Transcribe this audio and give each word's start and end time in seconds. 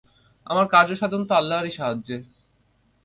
আমার 0.47 0.65
কার্য-সাধন 0.67 1.21
তো 1.25 1.33
আল্লাহরই 1.35 1.71
সাহায্যে। 1.71 2.17